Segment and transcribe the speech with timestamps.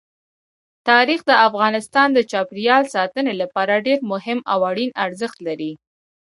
[0.89, 5.71] تاریخ د افغانستان د چاپیریال ساتنې لپاره ډېر مهم او اړین ارزښت لري.